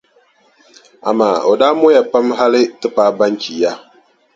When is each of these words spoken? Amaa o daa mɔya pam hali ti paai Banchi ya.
Amaa 1.09 1.37
o 1.49 1.51
daa 1.59 1.73
mɔya 1.79 2.01
pam 2.11 2.27
hali 2.39 2.61
ti 2.79 2.87
paai 2.95 3.11
Banchi 3.17 3.53
ya. 3.61 3.71